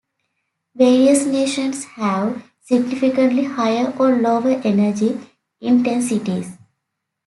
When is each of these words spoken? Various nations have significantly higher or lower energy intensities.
Various 0.73 1.27
nations 1.27 1.83
have 1.83 2.49
significantly 2.63 3.43
higher 3.43 3.93
or 3.99 4.15
lower 4.17 4.59
energy 4.65 5.19
intensities. 5.59 6.57